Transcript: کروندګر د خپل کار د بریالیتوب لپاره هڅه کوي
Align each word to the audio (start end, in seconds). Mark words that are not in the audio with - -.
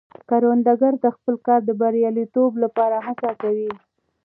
کروندګر 0.29 0.93
د 1.03 1.05
خپل 1.15 1.35
کار 1.47 1.59
د 1.65 1.71
بریالیتوب 1.81 2.51
لپاره 2.63 2.97
هڅه 3.07 3.31
کوي 3.41 3.71